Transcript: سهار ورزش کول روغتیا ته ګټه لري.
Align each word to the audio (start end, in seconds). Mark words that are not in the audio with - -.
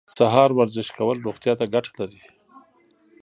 سهار 0.17 0.49
ورزش 0.59 0.87
کول 0.97 1.17
روغتیا 1.25 1.53
ته 1.59 1.65
ګټه 1.73 1.91
لري. 1.99 2.21